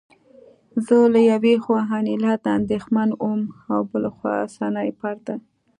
[0.85, 5.35] زه له یوې خوا انیلا ته اندېښمن وم او بل خوا سنایپر ته